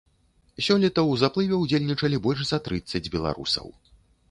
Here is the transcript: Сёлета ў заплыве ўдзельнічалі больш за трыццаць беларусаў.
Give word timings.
Сёлета 0.67 1.01
ў 1.09 1.13
заплыве 1.23 1.59
ўдзельнічалі 1.65 2.21
больш 2.25 2.41
за 2.55 2.61
трыццаць 2.71 3.05
беларусаў. 3.19 3.73